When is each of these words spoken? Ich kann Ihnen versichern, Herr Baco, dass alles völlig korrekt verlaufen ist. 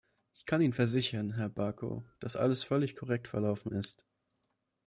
Ich 0.33 0.47
kann 0.47 0.61
Ihnen 0.61 0.73
versichern, 0.73 1.33
Herr 1.35 1.47
Baco, 1.49 2.03
dass 2.19 2.35
alles 2.35 2.63
völlig 2.63 2.95
korrekt 2.95 3.27
verlaufen 3.27 3.71
ist. 3.71 4.03